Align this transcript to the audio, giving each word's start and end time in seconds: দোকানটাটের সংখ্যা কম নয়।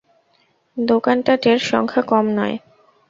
দোকানটাটের 0.77 1.57
সংখ্যা 1.71 2.01
কম 2.03 2.25
নয়। 2.35 2.55